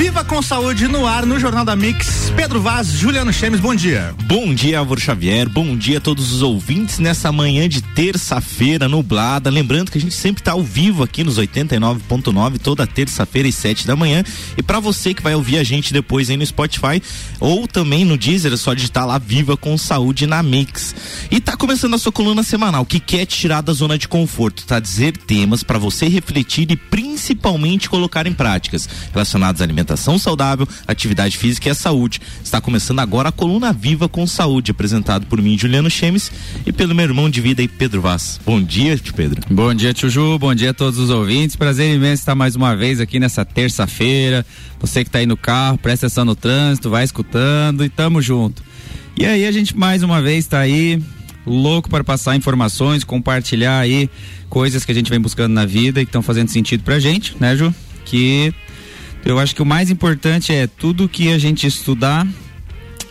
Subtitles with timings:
[0.00, 2.32] Viva com saúde no ar, no Jornal da Mix.
[2.34, 4.14] Pedro Vaz, Juliano Chemes, bom dia.
[4.24, 5.46] Bom dia, Álvaro Xavier.
[5.46, 9.50] Bom dia a todos os ouvintes nessa manhã de terça-feira nublada.
[9.50, 13.86] Lembrando que a gente sempre está ao vivo aqui nos 89.9 toda terça-feira às 7
[13.86, 14.24] da manhã.
[14.56, 17.02] E para você que vai ouvir a gente depois aí no Spotify
[17.38, 20.94] ou também no Deezer, é só digitar lá Viva com Saúde na Mix.
[21.30, 24.64] E tá começando a sua coluna semanal que quer te tirar da zona de conforto,
[24.64, 30.18] tá dizer temas para você refletir e principalmente colocar em práticas relacionados à alimentação alimentação
[30.18, 32.20] saudável, atividade física e a saúde.
[32.42, 36.30] Está começando agora a Coluna Viva com Saúde, apresentado por mim, Juliano Chemes,
[36.64, 38.40] e pelo meu irmão de vida Pedro Vaz.
[38.44, 39.42] Bom dia, tio Pedro.
[39.50, 41.56] Bom dia, tio Ju, bom dia a todos os ouvintes.
[41.56, 44.46] Prazer imenso estar mais uma vez aqui nessa terça-feira.
[44.80, 48.62] Você que está aí no carro, presta atenção no trânsito, vai escutando e tamo junto.
[49.16, 51.02] E aí a gente mais uma vez está aí
[51.46, 54.08] louco para passar informações, compartilhar aí
[54.48, 57.34] coisas que a gente vem buscando na vida e que estão fazendo sentido pra gente,
[57.40, 57.74] né, Ju?
[58.04, 58.52] Que
[59.24, 62.26] eu acho que o mais importante é tudo que a gente estudar,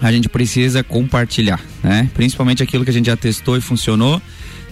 [0.01, 2.09] a gente precisa compartilhar, né?
[2.13, 4.21] Principalmente aquilo que a gente já testou e funcionou,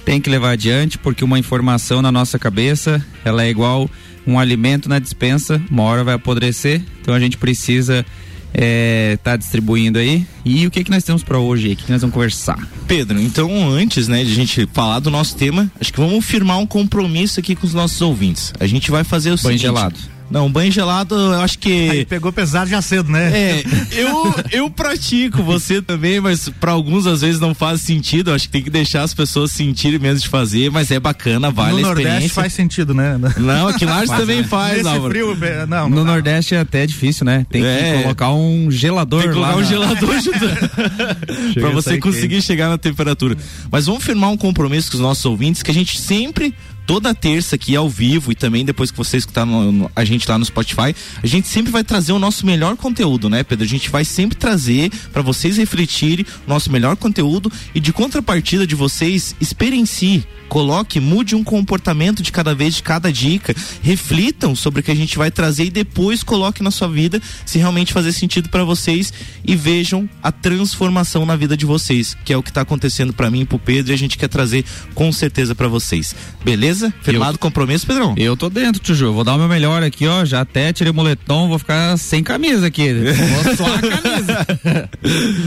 [0.06, 3.90] tem que levar adiante, porque uma informação na nossa cabeça, ela é igual
[4.26, 8.06] um alimento na dispensa, uma hora vai apodrecer, então a gente precisa
[8.54, 10.26] é, tá distribuindo aí.
[10.44, 11.68] E o que que nós temos para hoje?
[11.68, 12.58] O que, que nós vamos conversar?
[12.88, 16.58] Pedro, então antes, né, de a gente falar do nosso tema, acho que vamos firmar
[16.58, 18.54] um compromisso aqui com os nossos ouvintes.
[18.60, 19.62] A gente vai fazer o Banho seguinte.
[19.62, 21.90] gelado não, banho gelado, eu acho que.
[21.90, 23.32] Aí pegou pesado já cedo, né?
[23.32, 28.32] É, eu, eu pratico, você também, mas para alguns às vezes não faz sentido.
[28.32, 31.50] Eu acho que tem que deixar as pessoas sentirem mesmo de fazer, mas é bacana,
[31.50, 32.12] vale no a experiência.
[32.12, 33.18] Nordeste faz sentido, né?
[33.38, 34.44] Não, aqui lá também né?
[34.44, 35.14] faz, Nesse Álvaro.
[35.14, 37.46] frio, não, no não Nordeste é até difícil, né?
[37.50, 38.02] Tem que é.
[38.04, 39.68] colocar um gelador Tem que colocar lá um na...
[39.68, 41.54] gelador junto.
[41.54, 42.46] pra você conseguir quente.
[42.46, 43.38] chegar na temperatura.
[43.72, 46.54] Mas vamos firmar um compromisso com os nossos ouvintes que a gente sempre
[46.88, 50.28] toda terça aqui ao vivo e também depois que você escutar no, no, a gente
[50.28, 53.66] lá no Spotify, a gente sempre vai trazer o nosso melhor conteúdo, né, Pedro?
[53.66, 58.66] A gente vai sempre trazer para vocês refletirem o nosso melhor conteúdo e de contrapartida
[58.66, 64.80] de vocês experienciem coloque, mude um comportamento de cada vez, de cada dica, reflitam sobre
[64.80, 68.12] o que a gente vai trazer e depois coloque na sua vida se realmente fazer
[68.12, 69.14] sentido para vocês
[69.46, 73.30] e vejam a transformação na vida de vocês, que é o que está acontecendo para
[73.30, 74.66] mim e pro Pedro e a gente quer trazer
[74.96, 76.16] com certeza para vocês.
[76.44, 76.77] Beleza?
[77.02, 78.14] Firmado o compromisso, Pedrão?
[78.18, 79.14] Eu tô dentro, Tiju.
[79.14, 80.26] Vou dar o meu melhor aqui, ó.
[80.26, 82.94] Já até tirei o moletom, vou ficar sem camisa aqui.
[83.44, 84.48] Vou suar a camisa.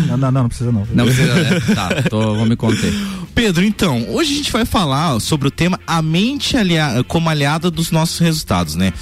[0.08, 0.86] não, não, não, não precisa não.
[0.92, 1.60] Não precisa, né?
[1.74, 2.92] Tá, tô, vou me conter.
[3.34, 7.70] Pedro, então, hoje a gente vai falar sobre o tema a mente alia como aliada
[7.70, 8.92] dos nossos resultados, né?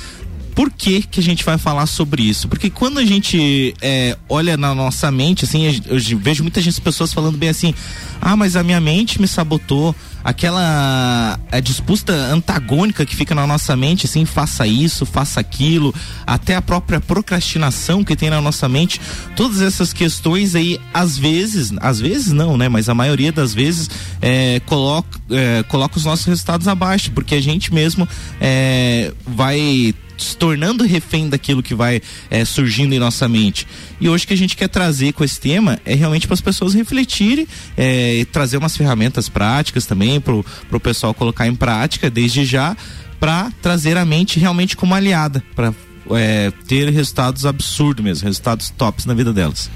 [0.58, 2.48] Por que, que a gente vai falar sobre isso?
[2.48, 7.38] Porque quando a gente é, olha na nossa mente, assim, eu vejo muitas pessoas falando
[7.38, 7.72] bem assim,
[8.20, 13.76] ah, mas a minha mente me sabotou, aquela a disputa antagônica que fica na nossa
[13.76, 15.94] mente, assim, faça isso, faça aquilo,
[16.26, 19.00] até a própria procrastinação que tem na nossa mente,
[19.36, 22.68] todas essas questões aí, às vezes, às vezes não, né?
[22.68, 23.90] Mas a maioria das vezes
[24.20, 28.08] é, coloca, é, coloca os nossos resultados abaixo, porque a gente mesmo
[28.40, 33.66] é, vai se tornando refém daquilo que vai é, surgindo em nossa mente.
[34.00, 36.74] E hoje que a gente quer trazer com esse tema é realmente para as pessoas
[36.74, 37.46] refletirem
[37.76, 42.76] é, e trazer umas ferramentas práticas também para o pessoal colocar em prática desde já
[43.18, 45.72] para trazer a mente realmente como aliada para
[46.10, 49.70] é, ter resultados absurdos mesmo, resultados tops na vida delas.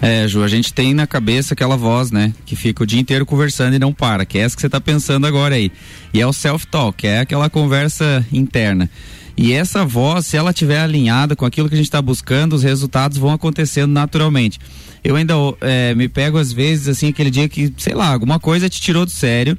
[0.00, 2.34] É, Ju, a gente tem na cabeça aquela voz, né?
[2.44, 4.80] Que fica o dia inteiro conversando e não para, que é essa que você está
[4.80, 5.72] pensando agora aí.
[6.12, 8.90] E é o self-talk, é aquela conversa interna.
[9.36, 12.62] E essa voz, se ela estiver alinhada com aquilo que a gente está buscando, os
[12.62, 14.58] resultados vão acontecendo naturalmente.
[15.04, 18.68] Eu ainda é, me pego às vezes assim aquele dia que, sei lá, alguma coisa
[18.68, 19.56] te tirou do sério.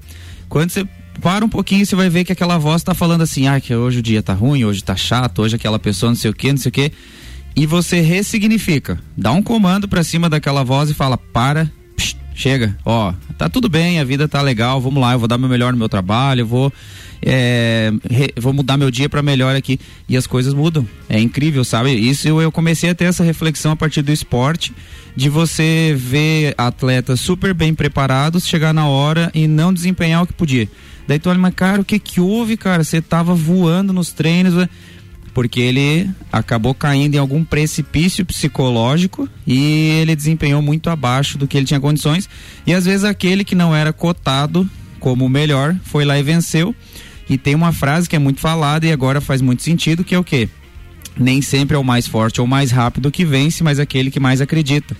[0.49, 0.87] Quando você
[1.21, 3.99] para um pouquinho, você vai ver que aquela voz está falando assim, ah, que hoje
[3.99, 6.57] o dia tá ruim, hoje tá chato, hoje aquela pessoa não sei o que, não
[6.57, 6.91] sei o que.
[7.55, 11.71] E você ressignifica, dá um comando para cima daquela voz e fala: para,
[12.37, 15.49] chega, ó, tá tudo bem, a vida tá legal, vamos lá, eu vou dar meu
[15.49, 16.71] melhor no meu trabalho, eu vou
[17.19, 20.87] é, re, vou mudar meu dia para melhor aqui e as coisas mudam.
[21.09, 21.91] É incrível, sabe?
[21.93, 24.71] Isso eu, eu comecei a ter essa reflexão a partir do esporte,
[25.15, 30.33] de você ver atletas super bem preparados chegar na hora e não desempenhar o que
[30.33, 30.69] podia.
[31.07, 32.83] Daí tu olha, mas cara, o que que houve, cara?
[32.83, 34.69] Você tava voando nos treinos, né?
[35.37, 41.55] Porque ele acabou caindo em algum precipício psicológico e ele desempenhou muito abaixo do que
[41.55, 42.27] ele tinha condições.
[42.65, 44.67] E às vezes aquele que não era cotado
[44.99, 46.75] como o melhor foi lá e venceu.
[47.29, 50.17] E tem uma frase que é muito falada e agora faz muito sentido, que é
[50.17, 50.49] o quê?
[51.15, 54.41] Nem sempre é o mais forte ou mais rápido que vence, mas aquele que mais
[54.41, 54.97] acredita.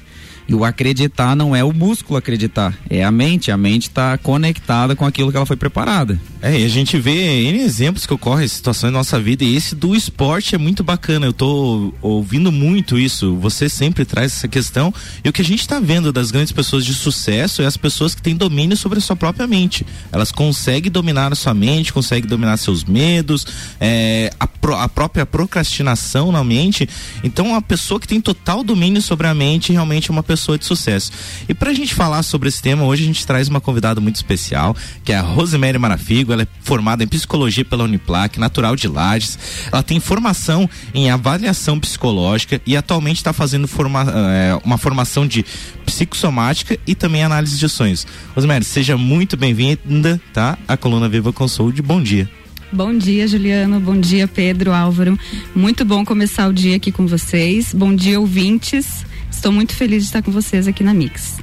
[0.48, 3.52] E o acreditar não é o músculo acreditar, é a mente.
[3.52, 6.18] A mente está conectada com aquilo que ela foi preparada.
[6.42, 9.76] É, e a gente vê N exemplos que ocorrem, situações na nossa vida, e esse
[9.76, 11.26] do esporte é muito bacana.
[11.26, 13.36] Eu tô ouvindo muito isso.
[13.38, 14.94] Você sempre traz essa questão.
[15.22, 18.16] E o que a gente está vendo das grandes pessoas de sucesso é as pessoas
[18.16, 19.86] que têm domínio sobre a sua própria mente.
[20.14, 23.46] Elas conseguem dominar a sua mente, conseguem dominar seus medos,
[23.82, 26.88] é, a, pro, a própria procrastinação na mente.
[27.22, 30.66] Então, a pessoa que tem total domínio sobre a mente realmente é uma pessoa de
[30.66, 31.12] sucesso.
[31.48, 34.16] E para a gente falar sobre esse tema, hoje a gente traz uma convidada muito
[34.16, 36.32] especial, que é a Rosemary Marafigo.
[36.32, 39.38] Ela é formada em psicologia pela Uniplac, natural de Lages.
[39.72, 45.46] Ela tem formação em avaliação psicológica e atualmente está fazendo forma, é, uma formação de
[45.86, 48.06] psicossomática e também análise de sonhos.
[48.36, 50.58] Rosemary, seja muito bem-vinda, tá?
[50.68, 51.82] A Coluna Viva Consult.
[51.82, 52.30] Bom dia.
[52.72, 53.80] Bom dia, Juliano.
[53.80, 55.18] Bom dia, Pedro, Álvaro.
[55.56, 57.74] Muito bom começar o dia aqui com vocês.
[57.74, 59.06] Bom dia, ouvintes.
[59.38, 61.38] Estou muito feliz de estar com vocês aqui na Mix.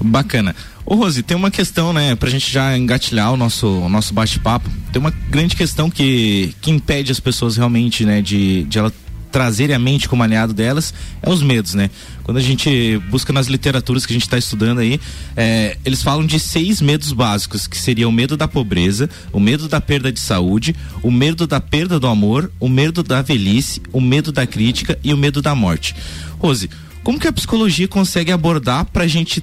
[0.00, 0.56] Bacana.
[0.84, 4.68] Ô Rose, tem uma questão, né, pra gente já engatilhar o nosso, o nosso bate-papo.
[4.92, 8.92] Tem uma grande questão que, que impede as pessoas realmente, né, de, de ela
[9.30, 10.92] trazerem a mente como aliado delas,
[11.22, 11.90] é os medos, né?
[12.24, 15.00] Quando a gente busca nas literaturas que a gente está estudando aí,
[15.36, 19.68] é, eles falam de seis medos básicos, que seria o medo da pobreza, o medo
[19.68, 24.00] da perda de saúde, o medo da perda do amor, o medo da velhice, o
[24.00, 25.94] medo da crítica e o medo da morte.
[26.38, 26.68] Rose,
[27.02, 29.42] como que a psicologia consegue abordar para a gente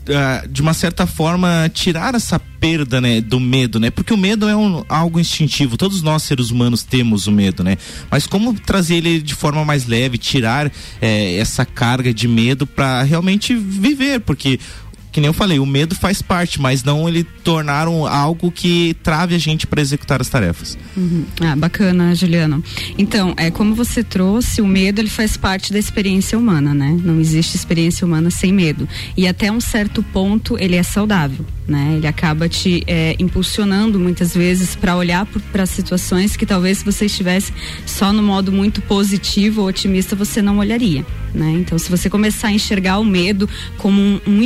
[0.00, 3.90] Uh, de uma certa forma tirar essa perda né do medo né?
[3.90, 5.76] Porque o medo é um, algo instintivo.
[5.76, 7.76] Todos nós seres humanos temos o medo né?
[8.10, 10.72] Mas como trazer ele de forma mais leve tirar
[11.02, 14.20] eh, essa carga de medo para realmente viver?
[14.20, 14.58] Porque
[15.12, 18.94] que nem eu falei, o medo faz parte, mas não ele tornar um, algo que
[19.02, 20.78] trave a gente para executar as tarefas.
[20.96, 21.24] Uhum.
[21.40, 22.62] Ah, bacana, Juliano.
[22.96, 26.98] Então, é como você trouxe, o medo ele faz parte da experiência humana, né?
[27.02, 28.88] Não existe experiência humana sem medo.
[29.16, 31.94] E até um certo ponto ele é saudável né?
[31.96, 37.06] Ele acaba te é, impulsionando muitas vezes para olhar para situações que talvez se você
[37.06, 37.52] estivesse
[37.86, 41.52] só no modo muito positivo ou otimista você não olharia, né?
[41.52, 43.48] Então se você começar a enxergar o medo
[43.78, 44.42] como um, um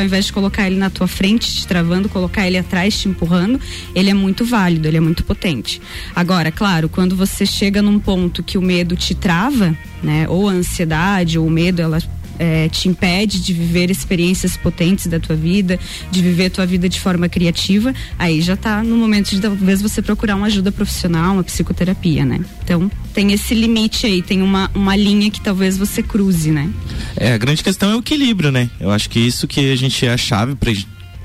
[0.00, 3.60] ao invés de colocar ele na tua frente te travando, colocar ele atrás te empurrando,
[3.94, 5.80] ele é muito válido, ele é muito potente.
[6.14, 10.26] Agora, claro, quando você chega num ponto que o medo te trava, né?
[10.28, 12.00] Ou a ansiedade ou o medo ela
[12.38, 15.78] é, te impede de viver experiências potentes da tua vida,
[16.10, 19.82] de viver a tua vida de forma criativa, aí já está no momento de talvez
[19.82, 22.40] você procurar uma ajuda profissional, uma psicoterapia, né?
[22.64, 26.70] Então tem esse limite aí, tem uma, uma linha que talvez você cruze, né?
[27.16, 28.70] É, a grande questão é o equilíbrio, né?
[28.80, 30.70] Eu acho que isso que a gente é a chave para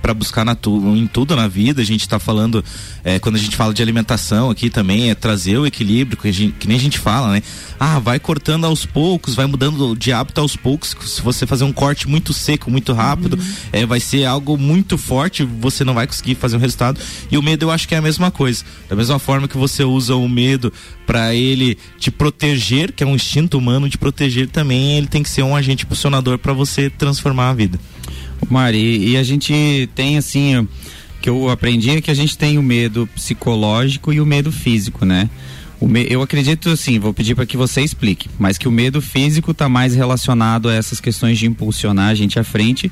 [0.01, 1.81] para buscar na tu, em tudo na vida.
[1.81, 2.63] A gente está falando,
[3.03, 6.53] é, quando a gente fala de alimentação aqui também, é trazer o equilíbrio, que, gente,
[6.53, 7.43] que, nem a gente fala, né?
[7.79, 10.95] Ah, vai cortando aos poucos, vai mudando de hábito aos poucos.
[11.05, 13.53] Se você fazer um corte muito seco, muito rápido, uhum.
[13.71, 16.99] é, vai ser algo muito forte, você não vai conseguir fazer um resultado.
[17.31, 18.63] E o medo eu acho que é a mesma coisa.
[18.89, 20.71] Da mesma forma que você usa o medo
[21.05, 25.29] para ele te proteger, que é um instinto humano de proteger também, ele tem que
[25.29, 27.79] ser um agente impulsionador para você transformar a vida.
[28.49, 30.67] Mari, e a gente tem assim,
[31.21, 35.05] que eu aprendi é que a gente tem o medo psicológico e o medo físico,
[35.05, 35.29] né?
[35.81, 39.51] Me, eu acredito assim, vou pedir para que você explique, mas que o medo físico
[39.51, 42.91] está mais relacionado a essas questões de impulsionar a gente à frente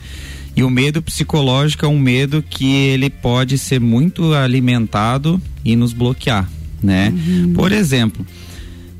[0.55, 5.93] e o medo psicológico é um medo que ele pode ser muito alimentado e nos
[5.93, 6.49] bloquear,
[6.81, 7.13] né?
[7.15, 7.53] Uhum.
[7.53, 8.25] Por exemplo,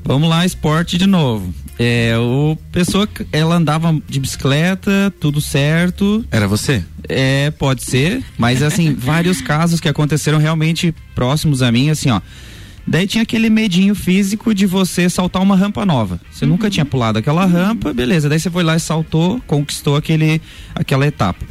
[0.04, 1.54] vamos lá, esporte de novo.
[1.82, 6.26] É, o pessoa, ela andava de bicicleta, tudo certo.
[6.30, 6.84] Era você?
[7.08, 12.20] É, pode ser, mas assim, vários casos que aconteceram realmente próximos a mim, assim, ó.
[12.86, 16.20] Daí tinha aquele medinho físico de você saltar uma rampa nova.
[16.30, 16.52] Você uhum.
[16.52, 18.28] nunca tinha pulado aquela rampa, beleza.
[18.28, 20.42] Daí você foi lá e saltou, conquistou aquele,
[20.76, 21.46] aquela etapa.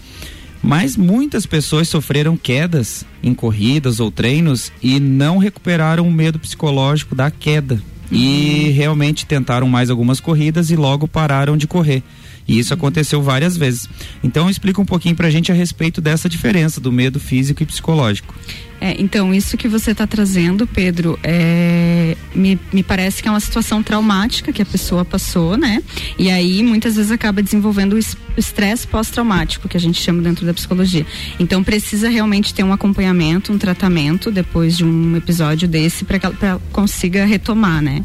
[0.63, 7.15] Mas muitas pessoas sofreram quedas em corridas ou treinos e não recuperaram o medo psicológico
[7.15, 12.03] da queda e realmente tentaram mais algumas corridas e logo pararam de correr.
[12.49, 13.89] E isso aconteceu várias vezes.
[14.25, 18.35] Então explica um pouquinho pra gente a respeito dessa diferença do medo físico e psicológico.
[18.81, 23.41] É, então, isso que você está trazendo, Pedro, é, me, me parece que é uma
[23.41, 25.83] situação traumática que a pessoa passou, né?
[26.17, 27.99] E aí, muitas vezes, acaba desenvolvendo o
[28.39, 31.05] estresse pós-traumático, que a gente chama dentro da psicologia.
[31.41, 36.27] Então, precisa realmente ter um acompanhamento, um tratamento depois de um episódio desse para que
[36.27, 38.05] ela consiga retomar, né?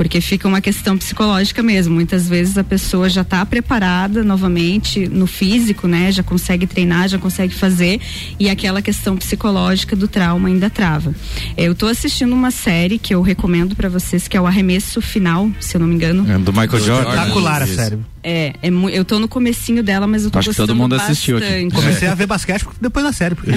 [0.00, 1.94] Porque fica uma questão psicológica mesmo.
[1.94, 6.10] Muitas vezes a pessoa já está preparada novamente no físico, né?
[6.10, 8.00] Já consegue treinar, já consegue fazer
[8.38, 11.14] e aquela questão psicológica do trauma ainda trava.
[11.54, 15.50] Eu estou assistindo uma série que eu recomendo para vocês que é o Arremesso Final,
[15.60, 16.24] se eu não me engano.
[16.32, 17.10] É do Michael Jordan.
[17.10, 17.98] Espetacular a série.
[18.22, 20.96] É, é eu tô no comecinho dela, mas eu tô Acho gostando que todo mundo
[20.96, 21.12] bastante.
[21.12, 21.70] assistiu aqui.
[21.70, 23.34] Comecei a ver basquete depois da série.
[23.34, 23.52] Porque...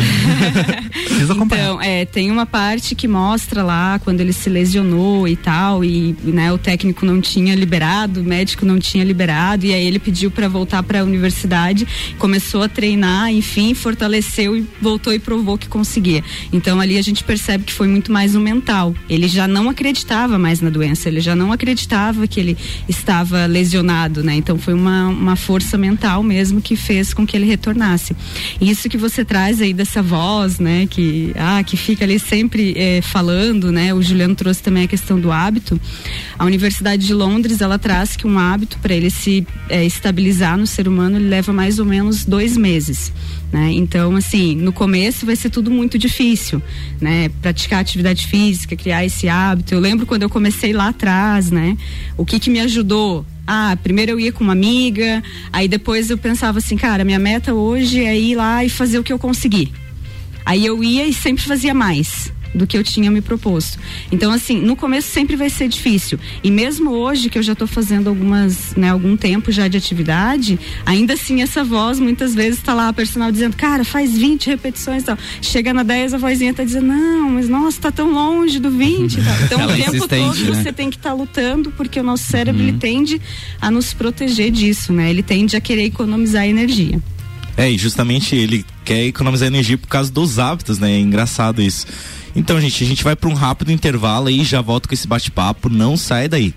[1.05, 1.63] Preciso acompanhar.
[1.63, 6.15] Então, é, tem uma parte que mostra lá quando ele se lesionou e tal, e
[6.33, 10.31] né, o técnico não tinha liberado, o médico não tinha liberado, e aí ele pediu
[10.31, 11.87] para voltar para a universidade,
[12.17, 16.23] começou a treinar, enfim, fortaleceu e voltou e provou que conseguia.
[16.51, 18.95] Então ali a gente percebe que foi muito mais o mental.
[19.09, 24.23] Ele já não acreditava mais na doença, ele já não acreditava que ele estava lesionado,
[24.23, 24.35] né?
[24.35, 28.15] Então foi uma, uma força mental mesmo que fez com que ele retornasse.
[28.59, 30.87] Isso que você traz aí dessa voz, né?
[30.89, 33.93] Que, ah, que fica ali sempre eh, falando, né?
[33.93, 35.79] O Juliano trouxe também a questão do hábito.
[36.37, 40.65] A Universidade de Londres, ela traz que um hábito para ele se eh, estabilizar no
[40.65, 43.11] ser humano, ele leva mais ou menos dois meses.
[43.51, 43.71] Né?
[43.73, 46.61] Então, assim, no começo vai ser tudo muito difícil,
[46.99, 47.29] né?
[47.39, 49.75] Praticar atividade física, criar esse hábito.
[49.75, 51.77] Eu lembro quando eu comecei lá atrás, né?
[52.17, 53.23] O que que me ajudou?
[53.45, 57.53] Ah, primeiro eu ia com uma amiga, aí depois eu pensava assim, cara, minha meta
[57.53, 59.71] hoje é ir lá e fazer o que eu conseguir.
[60.43, 63.79] Aí eu ia e sempre fazia mais do que eu tinha me proposto.
[64.12, 66.19] Então, assim, no começo sempre vai ser difícil.
[66.43, 70.60] E mesmo hoje, que eu já estou fazendo algumas, né, algum tempo já de atividade,
[70.86, 75.03] ainda assim essa voz muitas vezes está lá, a personal dizendo, cara, faz 20 repetições
[75.03, 75.17] e tal.
[75.41, 79.13] Chega na 10, a vozinha está dizendo, não, mas nossa, tá tão longe do 20
[79.13, 79.33] e tal.
[79.43, 80.63] Então Ela o tempo todo né?
[80.63, 83.22] você tem que estar lutando, porque o nosso cérebro ele tende
[83.60, 85.10] a nos proteger disso, né?
[85.10, 87.00] Ele tende a querer economizar energia.
[87.55, 90.91] É, e justamente ele quer economizar energia por causa dos hábitos, né?
[90.91, 91.86] É engraçado isso.
[92.35, 95.07] Então, gente, a gente vai para um rápido intervalo aí e já volto com esse
[95.07, 95.69] bate-papo.
[95.69, 96.53] Não sai daí.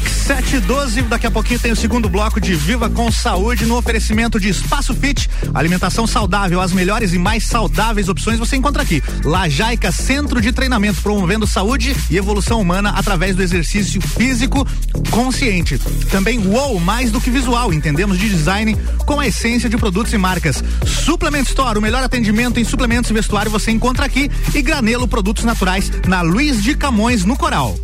[0.00, 4.38] Mix 712, daqui a pouquinho tem o segundo bloco de Viva com Saúde no oferecimento
[4.38, 9.02] de Espaço Fit, alimentação saudável, as melhores e mais saudáveis opções você encontra aqui.
[9.24, 14.66] Lajaica Centro de Treinamento, promovendo saúde e evolução humana através do exercício físico
[15.10, 15.78] consciente.
[16.10, 20.18] Também UOL, mais do que visual, entendemos de design com a essência de produtos e
[20.18, 20.62] marcas.
[20.86, 25.44] Suplement Store, o melhor atendimento em suplementos e vestuário você encontra aqui e Granelo Produtos
[25.44, 27.76] Naturais na Luiz de Camões, no Coral.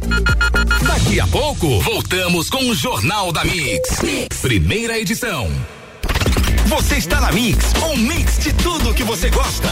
[0.82, 2.05] Daqui a pouco, voltamos
[2.50, 3.98] com o Jornal da Mix.
[4.40, 5.50] Primeira edição.
[6.66, 9.68] Você está na Mix, um mix de tudo que você gosta.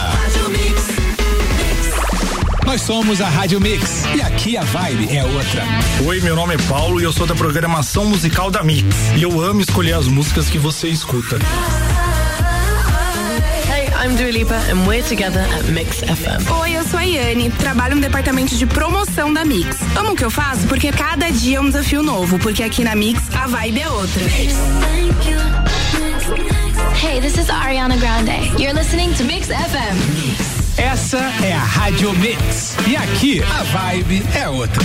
[2.66, 5.64] Nós somos a Rádio Mix e aqui a vibe é outra.
[6.04, 8.84] Oi, meu nome é Paulo e eu sou da programação musical da Mix.
[9.16, 11.38] E eu amo escolher as músicas que você escuta.
[14.04, 16.60] I'm Dua Lipa and we're together at Mix FM.
[16.60, 19.78] Oi, eu sou a Yane, trabalho no departamento de promoção da Mix.
[19.96, 22.94] Amo o que eu faço porque cada dia é um desafio novo, porque aqui na
[22.94, 24.22] Mix a vibe é outra.
[27.02, 28.52] Hey, this is Ariana Grande.
[28.62, 30.76] You're listening to Mix FM.
[30.76, 34.84] Essa é a Rádio Mix e aqui a vibe é outra.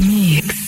[0.00, 0.67] Mix.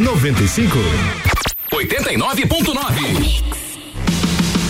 [0.01, 0.79] 95.
[1.71, 3.43] 89.9.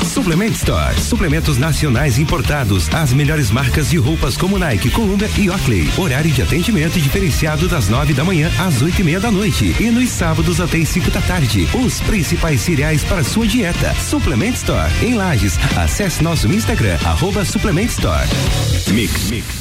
[0.06, 1.00] Suplement Store.
[1.00, 2.94] Suplementos nacionais importados.
[2.94, 5.90] As melhores marcas de roupas como Nike, Columbia e Oakley.
[5.98, 9.74] Horário de atendimento diferenciado das nove da manhã às oito e meia da noite.
[9.80, 11.68] E nos sábados até as cinco da tarde.
[11.74, 13.96] Os principais cereais para sua dieta.
[13.96, 14.92] Suplement Store.
[15.02, 15.58] Em Lages.
[15.78, 18.28] Acesse nosso Instagram, arroba Suplement Store.
[18.92, 19.30] Mix.
[19.30, 19.61] Mix.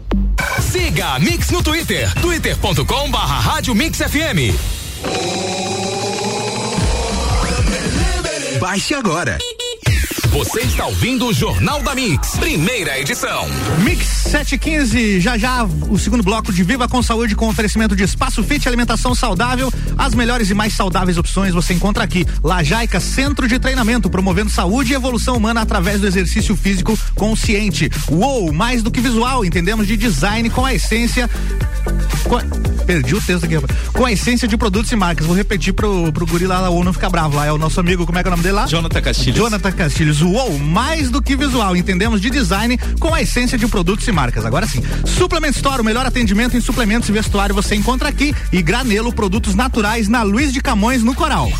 [0.71, 4.53] Siga a Mix no Twitter, twitter.com barra Rádio Mix FM.
[8.59, 9.37] Baixe agora.
[10.31, 13.49] Você está ouvindo o Jornal da Mix, primeira edição.
[13.83, 18.41] Mix 715, já já o segundo bloco de Viva com Saúde com oferecimento de espaço
[18.41, 19.69] fit, alimentação saudável.
[19.97, 22.25] As melhores e mais saudáveis opções você encontra aqui.
[22.41, 27.91] Lajaica Centro de Treinamento, promovendo saúde e evolução humana através do exercício físico consciente.
[28.09, 31.29] Uou, mais do que visual, entendemos de design com a essência.
[32.81, 33.77] Perdi o texto aqui, rapaz.
[33.93, 35.25] Com a essência de produtos e marcas.
[35.25, 37.45] Vou repetir pro, pro guri lá ou não ficar bravo lá.
[37.45, 38.67] É o nosso amigo, como é que é o nome dele lá?
[38.67, 39.37] Jonathan Castilhos.
[39.37, 40.21] Jonathan Castilhos.
[40.21, 44.45] Uou, mais do que visual, entendemos de design com a essência de produtos e marcas.
[44.45, 48.61] Agora sim, Suplement Store, o melhor atendimento em suplementos e vestuário você encontra aqui e
[48.61, 51.51] Granelo, produtos naturais na Luiz de Camões, no Coral.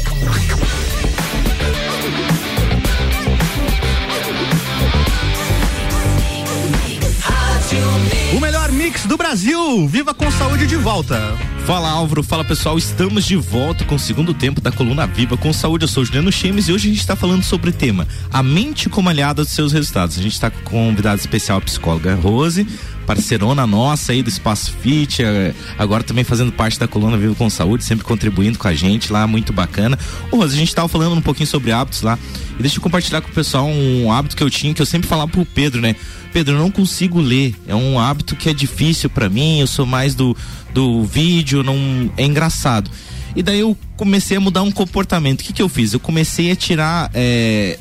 [8.92, 9.88] Mix do Brasil.
[9.88, 11.18] Viva com saúde de volta.
[11.66, 15.54] Fala Álvaro, fala pessoal, estamos de volta com o segundo tempo da Coluna Viva com
[15.54, 15.86] Saúde.
[15.86, 18.90] Eu sou Juliano Chemes e hoje a gente está falando sobre o tema A mente
[18.90, 20.20] como aliada dos seus resultados.
[20.20, 22.68] A gente está com convidado especial a psicóloga Rose,
[23.12, 27.50] parceirona nossa aí do Espaço Fit, eh, agora também fazendo parte da Coluna Viva com
[27.50, 30.00] Saúde, sempre contribuindo com a gente lá, muito bacana.
[30.32, 32.18] Ô Rose, a gente estava falando um pouquinho sobre hábitos lá
[32.58, 35.10] e deixa eu compartilhar com o pessoal um hábito que eu tinha, que eu sempre
[35.10, 35.94] falava pro Pedro, né?
[36.32, 37.54] Pedro, eu não consigo ler.
[37.68, 39.60] É um hábito que é difícil para mim.
[39.60, 40.36] Eu sou mais do,
[40.74, 42.90] do vídeo, não é engraçado.
[43.36, 45.42] E daí eu comecei a mudar um comportamento.
[45.42, 45.92] O que, que eu fiz?
[45.92, 47.78] Eu comecei a tirar é,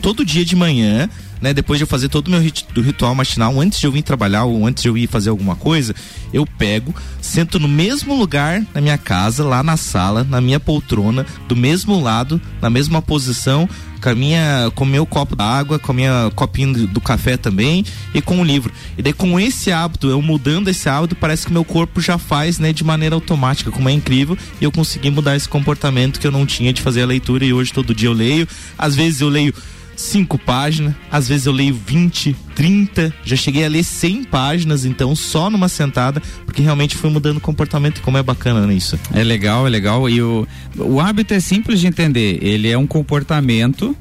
[0.00, 1.08] todo dia de manhã.
[1.40, 3.92] Né, depois de eu fazer todo o meu rit do ritual matinal, antes de eu
[3.92, 5.94] vir trabalhar ou antes de eu ir fazer alguma coisa,
[6.32, 6.92] eu pego,
[7.22, 12.02] sento no mesmo lugar na minha casa, lá na sala, na minha poltrona, do mesmo
[12.02, 13.68] lado, na mesma posição,
[14.00, 17.84] com a minha, com meu copo d'água, com a minha copinho do, do, café também
[18.14, 18.72] e com o livro.
[18.96, 22.58] E daí com esse hábito, eu mudando esse hábito, parece que meu corpo já faz,
[22.58, 26.32] né, de maneira automática, como é incrível, e eu consegui mudar esse comportamento que eu
[26.32, 28.48] não tinha de fazer a leitura e hoje todo dia eu leio.
[28.78, 29.54] Às vezes eu leio
[29.98, 35.14] cinco páginas, às vezes eu leio 20, 30, já cheguei a ler 100 páginas, então
[35.16, 38.98] só numa sentada, porque realmente fui mudando o comportamento e como é bacana nisso.
[39.12, 40.46] É legal, é legal e o,
[40.76, 43.94] o hábito é simples de entender, ele é um comportamento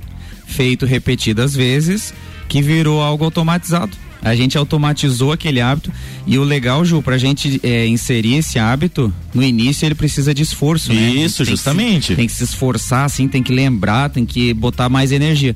[0.45, 2.13] feito repetidas vezes
[2.47, 3.97] que virou algo automatizado.
[4.21, 5.91] A gente automatizou aquele hábito
[6.25, 10.41] e o legal, Ju, pra gente é, inserir esse hábito, no início ele precisa de
[10.43, 11.09] esforço, Isso, né?
[11.09, 12.01] Isso, justamente.
[12.01, 15.55] Que se, tem que se esforçar, assim, tem que lembrar, tem que botar mais energia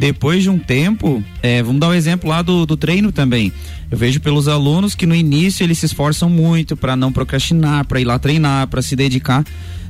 [0.00, 3.52] depois de um tempo, é, vamos dar um exemplo lá do, do treino também.
[3.90, 8.00] Eu vejo pelos alunos que no início eles se esforçam muito para não procrastinar, para
[8.00, 9.44] ir lá treinar, para se dedicar.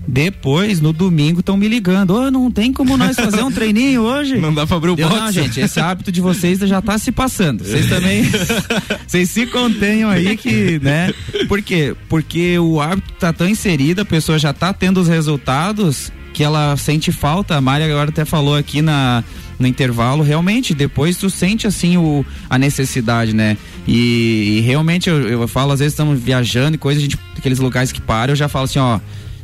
[0.09, 2.11] Depois, no domingo, estão me ligando.
[2.11, 4.37] Ô, oh, não tem como nós fazer um treininho hoje?
[4.37, 5.15] Não dá pra abrir o box.
[5.15, 7.63] Não, gente, esse hábito de vocês já tá se passando.
[7.63, 8.25] Vocês também.
[9.07, 11.13] Vocês se contenham aí que, né?
[11.47, 11.95] Por quê?
[12.09, 16.77] Porque o hábito tá tão inserido, a pessoa já tá tendo os resultados que ela
[16.77, 17.57] sente falta.
[17.57, 19.23] A Mari agora até falou aqui na,
[19.61, 23.57] no intervalo, realmente, depois tu sente assim o, a necessidade, né?
[23.87, 27.59] E, e realmente eu, eu, falo, às vezes estamos viajando e coisa, a gente, aqueles
[27.59, 28.99] locais que param, eu já falo assim, ó.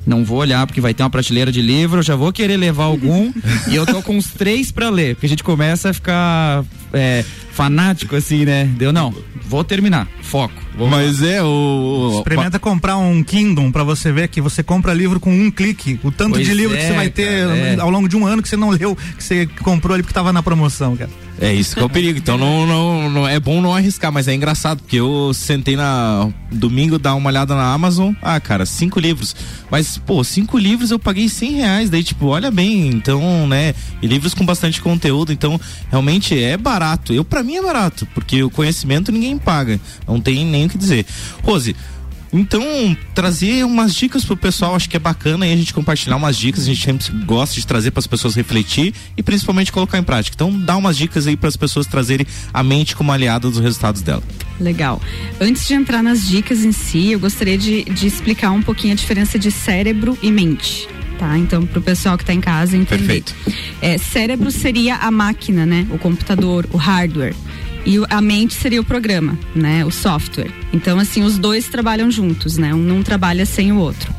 [0.06, 2.84] Não vou olhar porque vai ter uma prateleira de livro, eu já vou querer levar
[2.84, 3.32] algum
[3.68, 7.24] e eu tô com uns três para ler, porque a gente começa a ficar é,
[7.56, 8.66] fanático assim, né?
[8.76, 9.14] Deu não,
[9.48, 10.66] vou terminar, foco.
[10.90, 12.18] Mas é o.
[12.18, 15.98] Experimenta comprar um Kindle para você ver que você compra livro com um clique.
[16.04, 17.80] O tanto pois de livro é, que você vai ter cara, é.
[17.80, 20.34] ao longo de um ano que você não leu, que você comprou ali porque tava
[20.34, 21.10] na promoção, cara.
[21.40, 22.18] É isso que é o perigo.
[22.18, 26.28] Então não, não, não é bom não arriscar, mas é engraçado porque eu sentei na
[26.50, 28.12] domingo dar uma olhada na Amazon.
[28.22, 29.34] Ah, cara, cinco livros.
[29.70, 31.90] Mas pô, cinco livros eu paguei cem reais.
[31.90, 32.88] Daí tipo, olha bem.
[32.88, 33.74] Então, né?
[34.00, 35.32] E livros com bastante conteúdo.
[35.32, 37.12] Então, realmente é barato.
[37.12, 39.80] Eu para mim é barato porque o conhecimento ninguém paga.
[40.06, 41.06] Não tem nem o que dizer.
[41.42, 41.74] Rose,
[42.32, 42.62] então,
[43.14, 46.64] trazer umas dicas pro pessoal, acho que é bacana aí a gente compartilhar umas dicas,
[46.64, 50.34] a gente sempre gosta de trazer para as pessoas refletir e principalmente colocar em prática.
[50.34, 54.02] Então, dá umas dicas aí para as pessoas trazerem a mente como aliada dos resultados
[54.02, 54.22] dela.
[54.60, 55.00] Legal.
[55.40, 58.96] Antes de entrar nas dicas em si, eu gostaria de, de explicar um pouquinho a
[58.96, 60.88] diferença de cérebro e mente.
[61.18, 63.22] Tá, então para o pessoal que está em casa entender.
[63.22, 63.34] Perfeito.
[63.80, 65.86] É, cérebro seria a máquina, né?
[65.90, 67.34] O computador, o hardware
[67.86, 69.84] E a mente seria o programa, né?
[69.84, 70.50] O software.
[70.74, 72.74] Então, assim, os dois trabalham juntos, né?
[72.74, 74.14] Um não trabalha sem o outro.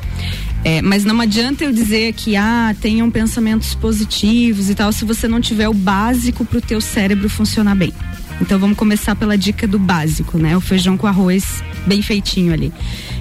[0.63, 5.27] É, mas não adianta eu dizer que ah, tenham pensamentos positivos e tal, se você
[5.27, 7.93] não tiver o básico para o teu cérebro funcionar bem.
[8.41, 10.57] Então vamos começar pela dica do básico, né?
[10.57, 12.73] O feijão com arroz bem feitinho ali.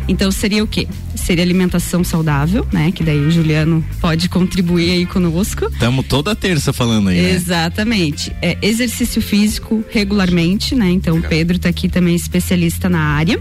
[0.09, 0.87] Então seria o quê?
[1.15, 2.93] Seria alimentação saudável, né?
[2.93, 5.67] Que daí o Juliano pode contribuir aí conosco.
[5.67, 7.21] Estamos toda terça falando aí.
[7.21, 7.31] Né?
[7.31, 8.33] Exatamente.
[8.41, 10.91] É, exercício físico regularmente, né?
[10.91, 13.41] Então o Pedro está aqui também especialista na área.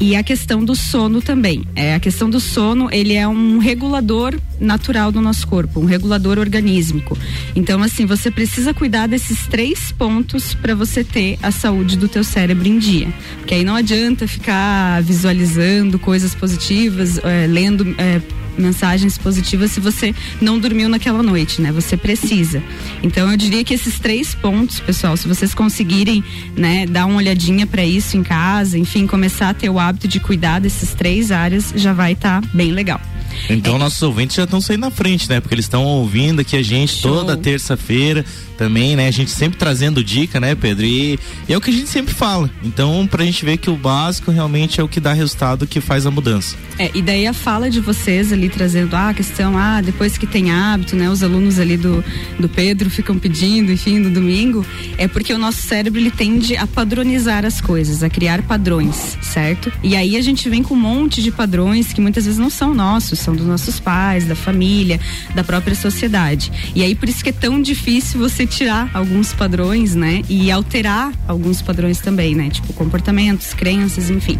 [0.00, 1.64] E a questão do sono também.
[1.74, 6.38] É, a questão do sono, ele é um regulador natural do nosso corpo, um regulador
[6.38, 7.16] organísmico.
[7.54, 12.24] Então, assim, você precisa cuidar desses três pontos para você ter a saúde do teu
[12.24, 13.08] cérebro em dia.
[13.38, 17.94] Porque aí não adianta ficar visualizando coisas positivas, é, lendo.
[17.98, 18.20] É,
[18.56, 21.72] mensagens positivas se você não dormiu naquela noite, né?
[21.72, 22.62] Você precisa.
[23.02, 26.22] Então eu diria que esses três pontos, pessoal, se vocês conseguirem,
[26.56, 30.20] né, dar uma olhadinha para isso em casa, enfim, começar a ter o hábito de
[30.20, 33.00] cuidar dessas três áreas, já vai estar tá bem legal.
[33.48, 33.78] Então é.
[33.78, 35.40] nossos ouvintes já estão saindo na frente, né?
[35.40, 37.12] Porque eles estão ouvindo aqui a gente Show.
[37.12, 38.24] toda terça-feira
[38.56, 39.08] também, né?
[39.08, 40.84] A gente sempre trazendo dica, né, Pedro?
[40.84, 41.18] E,
[41.48, 42.50] e, é o que a gente sempre fala.
[42.62, 46.06] Então, pra gente ver que o básico realmente é o que dá resultado, que faz
[46.06, 46.56] a mudança.
[46.78, 50.26] É, e daí a fala de vocês ali trazendo ah, a questão, ah, depois que
[50.26, 51.10] tem hábito, né?
[51.10, 52.04] Os alunos ali do,
[52.38, 54.64] do Pedro ficam pedindo, enfim, no domingo,
[54.98, 59.72] é porque o nosso cérebro ele tende a padronizar as coisas, a criar padrões, certo?
[59.82, 62.74] E aí a gente vem com um monte de padrões que muitas vezes não são
[62.74, 65.00] nossos, são dos nossos pais, da família,
[65.34, 66.52] da própria sociedade.
[66.74, 70.22] E aí por isso que é tão difícil você tirar alguns padrões, né?
[70.28, 72.50] E alterar alguns padrões também, né?
[72.50, 74.38] Tipo comportamentos, crenças, enfim.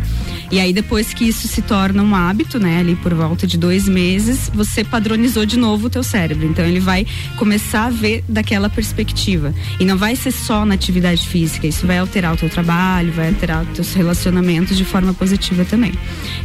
[0.50, 2.78] E aí depois que isso se torna um hábito, né?
[2.78, 6.46] Ali por volta de dois meses, você padronizou de novo o teu cérebro.
[6.46, 9.54] Então ele vai começar a ver daquela perspectiva.
[9.80, 11.66] E não vai ser só na atividade física.
[11.66, 15.92] Isso vai alterar o teu trabalho, vai alterar os teus relacionamentos de forma positiva também.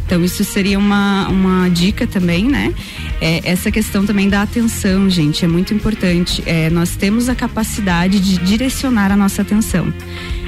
[0.04, 2.72] Então isso seria uma, uma dica também, né?
[3.20, 6.40] É, essa questão também da atenção, gente, é muito importante.
[6.46, 9.92] É, nós temos a capacidade de direcionar a nossa atenção.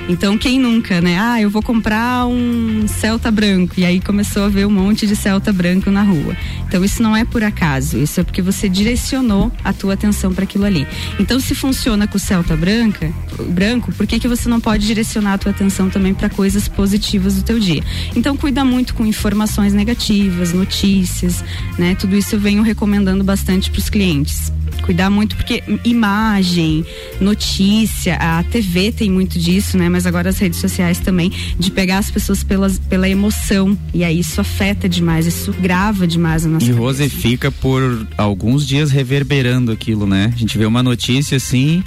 [0.08, 1.18] Então, quem nunca, né?
[1.18, 3.74] Ah, eu vou comprar um Celta branco.
[3.78, 6.36] E aí começou a ver um monte de Celta branco na rua.
[6.66, 7.98] Então, isso não é por acaso.
[7.98, 10.86] Isso é porque você direcionou a tua atenção para aquilo ali.
[11.18, 13.12] Então, se funciona com o Celta branca,
[13.48, 17.36] branco, por que, que você não pode direcionar a tua atenção também para coisas positivas
[17.36, 17.82] do teu dia?
[18.16, 21.44] Então, cuida muito com informações negativas, notícias,
[21.78, 21.94] né?
[21.94, 26.84] Tudo isso eu venho recomendando bastante para os clientes cuidar muito porque imagem,
[27.20, 29.88] notícia, a TV tem muito disso, né?
[29.88, 34.20] Mas agora as redes sociais também de pegar as pessoas pelas, pela emoção e aí
[34.20, 36.66] isso afeta demais, isso grava demais a nossa.
[36.66, 40.30] E Rose fica por alguns dias reverberando aquilo, né?
[40.34, 41.82] A gente vê uma notícia assim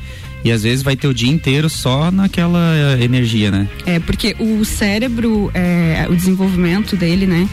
[0.46, 3.68] e às vezes vai ter o dia inteiro só naquela energia, né?
[3.84, 7.50] É, porque o cérebro, é, o desenvolvimento dele, né?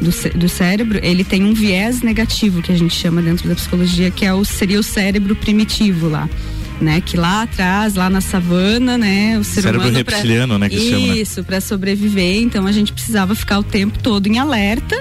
[0.00, 4.10] Do, do, cérebro, ele tem um viés negativo que a gente chama dentro da psicologia,
[4.10, 6.28] que é o, seria o cérebro primitivo lá.
[6.80, 10.68] Né, que lá atrás, lá na savana, né, o ser cérebro humano reptiliano, pra, né,
[10.68, 11.46] que isso, chama, né?
[11.46, 15.00] para sobreviver, então a gente precisava ficar o tempo todo em alerta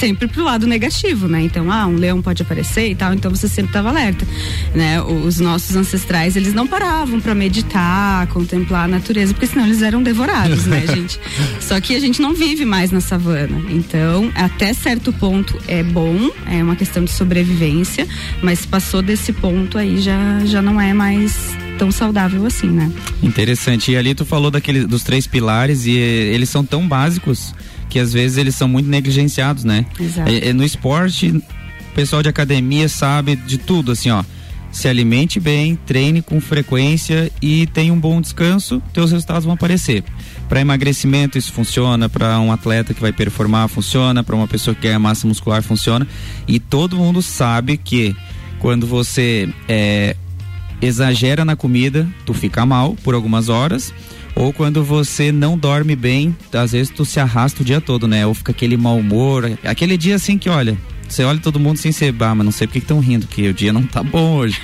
[0.00, 1.42] sempre pro lado negativo, né?
[1.42, 4.26] Então, ah, um leão pode aparecer e tal, então você sempre estava alerta,
[4.74, 5.00] né?
[5.02, 10.02] Os nossos ancestrais, eles não paravam para meditar, contemplar a natureza, porque senão eles eram
[10.02, 11.20] devorados, né, gente?
[11.60, 13.60] Só que a gente não vive mais na savana.
[13.68, 18.08] Então, até certo ponto é bom, é uma questão de sobrevivência,
[18.42, 21.36] mas passou desse ponto aí já já não é mais
[21.78, 22.90] tão saudável assim, né?
[23.22, 23.92] Interessante.
[23.92, 27.54] E ali tu falou daquele, dos três pilares e eles são tão básicos
[27.90, 29.84] que às vezes eles são muito negligenciados, né?
[29.98, 30.30] Exato.
[30.30, 34.24] É, é, no esporte, o pessoal de academia sabe de tudo, assim, ó.
[34.72, 40.04] Se alimente bem, treine com frequência e tenha um bom descanso, teus resultados vão aparecer.
[40.48, 44.82] Para emagrecimento isso funciona, para um atleta que vai performar funciona, para uma pessoa que
[44.82, 46.06] ganha massa muscular funciona.
[46.46, 48.14] E todo mundo sabe que
[48.60, 50.14] quando você é,
[50.80, 53.92] exagera na comida, tu fica mal por algumas horas
[54.34, 58.26] ou quando você não dorme bem, às vezes tu se arrasta o dia todo, né?
[58.26, 60.76] Ou fica aquele mau humor, aquele dia assim que, olha,
[61.10, 63.52] você olha todo mundo sem ser, bah, mas não sei porque estão rindo, que o
[63.52, 64.60] dia não tá bom hoje.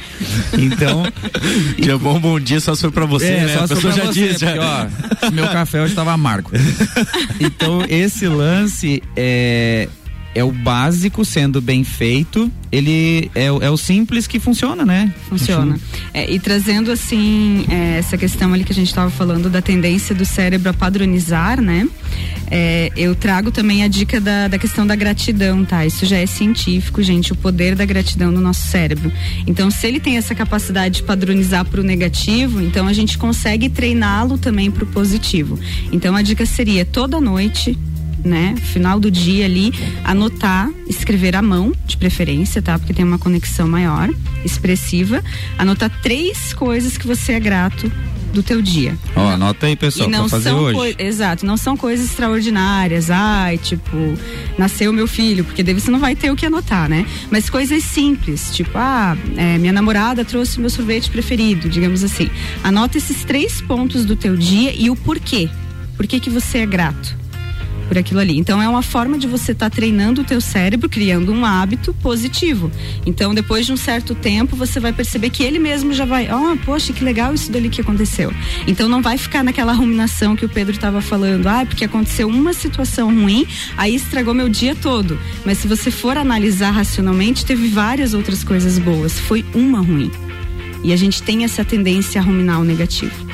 [0.57, 1.03] Então.
[1.77, 3.55] dia bom, bom dia, só foi pra você, é, né?
[3.55, 4.45] Só a pessoa já disse.
[4.45, 6.53] Porque, ó, meu café hoje tava amargo.
[7.41, 9.89] Então, esse lance é,
[10.35, 15.13] é o básico sendo bem feito ele é, é, o simples que funciona, né?
[15.29, 15.79] Funciona.
[16.13, 20.15] É, e trazendo assim é, essa questão ali que a gente estava falando da tendência
[20.15, 21.89] do cérebro a padronizar, né?
[22.51, 25.85] É, eu trago também a dica da, da questão da gratidão, tá?
[25.85, 29.13] Isso já é científico, gente, o poder da gratidão no nosso cérebro.
[29.47, 33.69] Então, se ele tem essa capacidade de padronizar para o negativo, então a gente consegue
[33.69, 35.59] treiná-lo também para o positivo.
[35.93, 37.77] Então, a dica seria toda noite
[38.27, 38.55] né?
[38.73, 39.73] Final do dia ali,
[40.05, 42.79] anotar, escrever à mão, de preferência, tá?
[42.79, 44.09] Porque tem uma conexão maior,
[44.45, 45.23] expressiva.
[45.59, 47.91] Anotar três coisas que você é grato
[48.33, 48.97] do teu dia.
[49.15, 50.97] Ó, oh, anota aí, pessoal, e não fazer são hoje.
[50.99, 53.11] Exato, não são coisas extraordinárias.
[53.11, 53.97] Ai, tipo,
[54.59, 57.07] nasceu meu filho, porque daí você não vai ter o que anotar, né?
[57.31, 62.31] Mas coisas simples, tipo, ah, é, minha namorada trouxe meu sorvete preferido, digamos assim.
[62.63, 65.49] Anota esses três pontos do teu dia e o porquê.
[65.97, 67.17] Por que que você é grato?
[67.87, 68.39] Por aquilo ali.
[68.39, 71.95] Então é uma forma de você estar tá treinando o teu cérebro, criando um hábito
[71.95, 72.71] positivo.
[73.05, 76.53] Então depois de um certo tempo você vai perceber que ele mesmo já vai, ó,
[76.53, 78.33] oh, poxa, que legal isso dali que aconteceu.
[78.67, 82.53] Então não vai ficar naquela ruminação que o Pedro estava falando, ah, porque aconteceu uma
[82.53, 83.47] situação ruim,
[83.77, 85.19] aí estragou meu dia todo.
[85.45, 90.11] Mas se você for analisar racionalmente, teve várias outras coisas boas, foi uma ruim.
[90.83, 93.27] E a gente tem essa tendência a ruminar o negativo.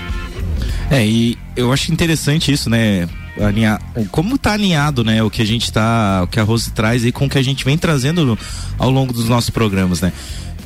[0.91, 3.09] É, e eu acho interessante isso, né?
[3.41, 7.05] Alinhar, como está alinhado, né, o que a gente tá, o que a Rose traz
[7.05, 8.39] aí com o que a gente vem trazendo
[8.79, 10.13] ao longo dos nossos programas, né?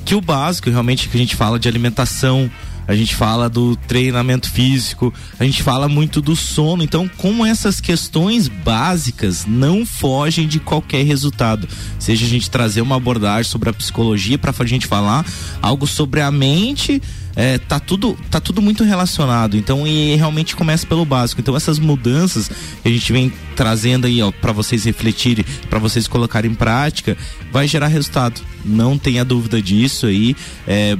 [0.05, 2.50] Que o básico, realmente, que a gente fala de alimentação,
[2.87, 6.83] a gente fala do treinamento físico, a gente fala muito do sono.
[6.83, 11.68] Então, como essas questões básicas não fogem de qualquer resultado,
[11.99, 15.25] seja a gente trazer uma abordagem sobre a psicologia para a gente falar
[15.61, 17.01] algo sobre a mente
[17.37, 19.59] é, tá tudo tá tudo muito relacionado.
[19.59, 21.40] Então, e realmente começa pelo básico.
[21.40, 22.49] Então, essas mudanças
[22.83, 27.16] que a gente vem trazendo aí, ó, para vocês refletirem, para vocês colocarem em prática,
[27.53, 28.40] vai gerar resultado.
[28.64, 30.35] Não tenha dúvida disso aí.
[30.66, 30.96] É,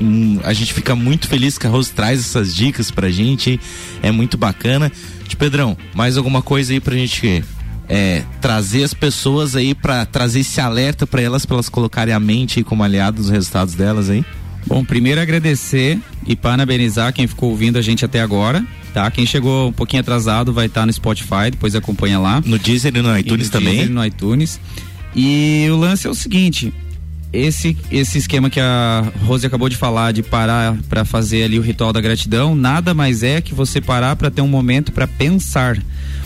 [0.00, 3.60] hum, a gente fica muito feliz que a Rose traz essas dicas pra gente.
[4.02, 4.90] É muito bacana.
[5.26, 7.42] De Pedrão, mais alguma coisa aí pra gente
[7.88, 12.20] é, trazer as pessoas aí para trazer esse alerta para elas, para elas colocarem a
[12.20, 14.24] mente aí como aliado dos resultados delas aí?
[14.66, 19.08] Bom, primeiro agradecer e parabenizar quem ficou ouvindo a gente até agora, tá?
[19.12, 22.42] Quem chegou um pouquinho atrasado vai estar tá no Spotify, depois acompanha lá.
[22.44, 23.76] No Deezer e no iTunes e no também.
[23.76, 24.60] Deezer, no iTunes.
[25.14, 26.74] E o lance é o seguinte,
[27.36, 31.62] esse esse esquema que a Rose acabou de falar de parar para fazer ali o
[31.62, 35.78] ritual da gratidão, nada mais é que você parar para ter um momento para pensar.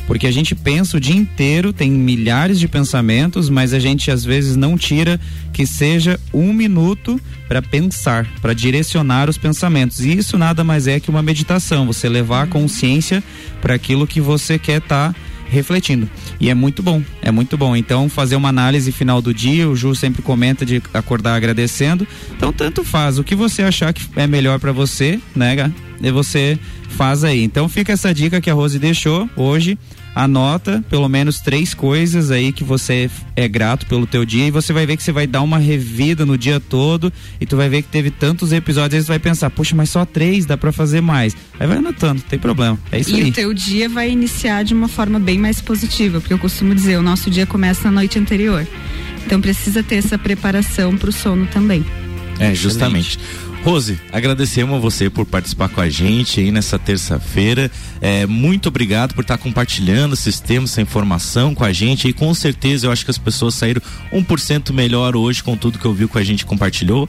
[0.06, 4.24] Porque a gente pensa o dia inteiro, tem milhares de pensamentos, mas a gente às
[4.24, 5.20] vezes não tira
[5.52, 10.00] que seja um minuto para pensar, para direcionar os pensamentos.
[10.00, 13.22] E isso nada mais é que uma meditação, você levar a consciência
[13.60, 15.12] para aquilo que você quer estar.
[15.12, 16.08] Tá refletindo.
[16.38, 17.76] E é muito bom, é muito bom.
[17.76, 22.06] Então, fazer uma análise final do dia, o Ju sempre comenta de acordar agradecendo.
[22.36, 23.18] Então, tanto faz.
[23.18, 26.58] O que você achar que é melhor para você, né, E você
[26.88, 27.42] faz aí.
[27.42, 29.78] Então, fica essa dica que a Rose deixou hoje
[30.14, 34.72] anota pelo menos três coisas aí que você é grato pelo teu dia e você
[34.72, 37.82] vai ver que você vai dar uma revida no dia todo e tu vai ver
[37.82, 41.00] que teve tantos episódios, aí você vai pensar, poxa, mas só três, dá para fazer
[41.00, 41.36] mais.
[41.58, 42.78] Aí vai anotando, tem problema.
[42.90, 43.26] É isso e aí.
[43.28, 46.74] E o teu dia vai iniciar de uma forma bem mais positiva, porque eu costumo
[46.74, 48.66] dizer, o nosso dia começa na noite anterior.
[49.24, 51.84] Então precisa ter essa preparação para o sono também.
[52.38, 53.18] É, justamente.
[53.18, 53.49] Excelente.
[53.62, 57.70] Rose, agradecemos a você por participar com a gente aí nessa terça-feira.
[58.00, 62.08] É, muito obrigado por estar compartilhando esses temas, essa informação com a gente.
[62.08, 65.88] E com certeza eu acho que as pessoas saíram 1% melhor hoje com tudo que
[65.92, 67.06] vi com a gente compartilhou.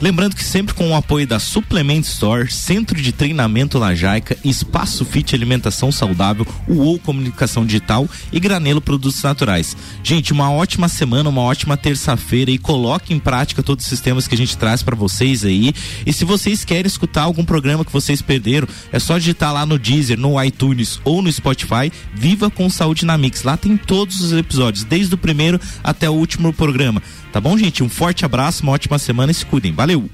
[0.00, 5.34] Lembrando que sempre com o apoio da Suplement Store, Centro de Treinamento Lajaica, Espaço Fit
[5.34, 9.74] Alimentação Saudável, UOL Comunicação Digital e Granelo Produtos Naturais.
[10.02, 14.34] Gente, uma ótima semana, uma ótima terça-feira e coloque em prática todos os sistemas que
[14.34, 15.72] a gente traz para vocês aí.
[16.04, 19.78] E se vocês querem escutar algum programa que vocês perderam, é só digitar lá no
[19.78, 23.42] Deezer, no iTunes ou no Spotify, Viva com Saúde na Mix.
[23.44, 27.02] Lá tem todos os episódios, desde o primeiro até o último programa.
[27.36, 27.82] Tá bom, gente?
[27.84, 29.70] Um forte abraço, uma ótima semana se cuidem.
[29.70, 30.08] Valeu!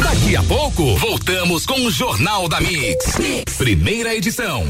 [0.00, 3.18] Daqui a pouco, voltamos com o Jornal da mix.
[3.18, 3.54] mix.
[3.56, 4.64] Primeira edição.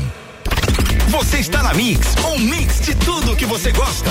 [1.09, 4.11] Você está na Mix, um mix de tudo que você gosta.